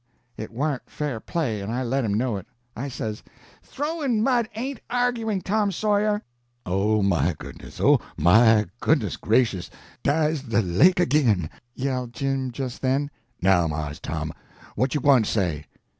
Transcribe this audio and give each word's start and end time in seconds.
It 0.35 0.49
warn't 0.49 0.89
fair 0.89 1.19
play, 1.19 1.61
and 1.61 1.71
I 1.71 1.83
let 1.83 2.03
him 2.03 2.15
know 2.15 2.35
it. 2.35 2.47
I 2.75 2.87
says: 2.89 3.21
"Throwin' 3.61 4.23
mud 4.23 4.49
ain't 4.55 4.79
arguin', 4.89 5.41
Tom 5.41 5.71
Sawyer." 5.71 6.23
"Oh, 6.65 7.03
my 7.03 7.35
goodness, 7.37 7.79
oh, 7.79 7.99
my 8.17 8.65
goodness 8.79 9.15
gracious, 9.15 9.69
dah's 10.01 10.41
de 10.41 10.63
lake 10.63 10.95
agi'n!" 10.99 11.51
yelled 11.75 12.13
Jim, 12.13 12.49
just 12.49 12.81
then. 12.81 13.11
"Now, 13.43 13.67
Mars 13.67 13.99
Tom, 13.99 14.33
what 14.75 14.95
you 14.95 15.01
gwine 15.01 15.21
to 15.21 15.29
say?" 15.29 15.65